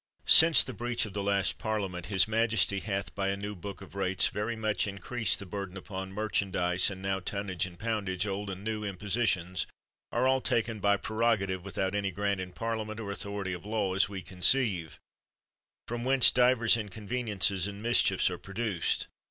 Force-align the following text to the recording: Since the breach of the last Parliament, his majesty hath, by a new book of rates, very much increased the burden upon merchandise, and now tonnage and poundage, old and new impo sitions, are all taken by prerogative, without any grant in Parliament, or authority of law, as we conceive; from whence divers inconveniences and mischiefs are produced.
Since 0.25 0.63
the 0.63 0.73
breach 0.73 1.05
of 1.05 1.13
the 1.13 1.21
last 1.21 1.59
Parliament, 1.59 2.07
his 2.07 2.27
majesty 2.27 2.79
hath, 2.79 3.13
by 3.13 3.27
a 3.27 3.37
new 3.37 3.55
book 3.55 3.81
of 3.83 3.93
rates, 3.93 4.29
very 4.29 4.55
much 4.55 4.87
increased 4.87 5.37
the 5.37 5.45
burden 5.45 5.77
upon 5.77 6.11
merchandise, 6.11 6.89
and 6.89 7.03
now 7.03 7.19
tonnage 7.19 7.67
and 7.67 7.77
poundage, 7.77 8.25
old 8.25 8.49
and 8.49 8.63
new 8.63 8.81
impo 8.81 9.03
sitions, 9.11 9.67
are 10.11 10.27
all 10.27 10.41
taken 10.41 10.79
by 10.79 10.97
prerogative, 10.97 11.63
without 11.63 11.93
any 11.93 12.09
grant 12.09 12.39
in 12.41 12.51
Parliament, 12.51 12.99
or 12.99 13.11
authority 13.11 13.53
of 13.53 13.63
law, 13.63 13.93
as 13.93 14.09
we 14.09 14.23
conceive; 14.23 14.99
from 15.87 16.03
whence 16.03 16.31
divers 16.31 16.75
inconveniences 16.75 17.67
and 17.67 17.83
mischiefs 17.83 18.31
are 18.31 18.39
produced. 18.39 19.05